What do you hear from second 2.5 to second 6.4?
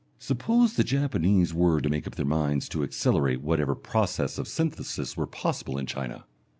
to accelerate whatever process of synthesis were possible in China!